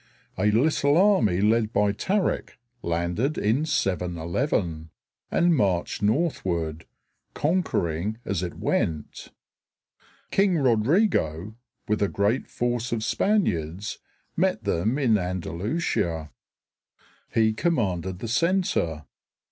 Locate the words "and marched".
5.29-6.01